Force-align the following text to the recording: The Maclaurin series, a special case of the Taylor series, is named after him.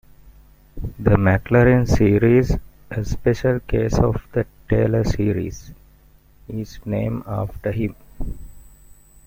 The 0.97 1.11
Maclaurin 1.11 1.87
series, 1.87 2.57
a 2.89 3.05
special 3.05 3.59
case 3.59 3.99
of 3.99 4.19
the 4.31 4.47
Taylor 4.67 5.03
series, 5.03 5.71
is 6.47 6.79
named 6.87 7.21
after 7.27 7.71
him. 7.71 7.95